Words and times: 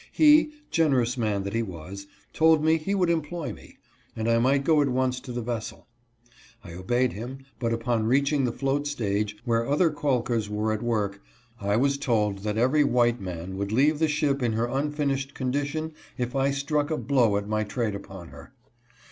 He, 0.11 0.53
generous 0.71 1.15
man 1.15 1.43
that 1.43 1.53
he 1.53 1.61
was, 1.61 2.07
told 2.33 2.63
me 2.63 2.77
he 2.79 2.95
would 2.95 3.11
employ 3.11 3.53
me, 3.53 3.77
and 4.15 4.27
I 4.27 4.39
might 4.39 4.63
go 4.63 4.81
at 4.81 4.89
once 4.89 5.19
to 5.19 5.31
the 5.31 5.43
vessel. 5.43 5.85
I 6.63 6.73
obeyed 6.73 7.13
him, 7.13 7.45
but 7.59 7.71
upon 7.71 8.07
reaching 8.07 8.43
the 8.43 8.51
float 8.51 8.87
stage, 8.87 9.37
where 9.45 9.69
other 9.69 9.91
calkers 9.91 10.49
were 10.49 10.73
at 10.73 10.81
work, 10.81 11.21
I 11.59 11.75
was 11.77 11.99
told 11.99 12.39
that 12.39 12.57
every 12.57 12.83
white 12.83 13.21
man 13.21 13.57
would 13.57 13.71
leave 13.71 13.99
the 13.99 14.07
ship 14.07 14.41
in 14.41 14.53
her 14.53 14.65
unfinished 14.65 15.35
condition 15.35 15.93
if 16.17 16.35
I 16.35 16.49
struck 16.49 16.89
a 16.89 16.97
blow 16.97 17.37
at 17.37 17.47
my 17.47 17.61
JOSEPH 17.61 17.61
RICKETSON. 17.61 17.67
261 17.67 17.67
trade 17.67 17.95
upon 17.95 18.27
her. 18.29 18.53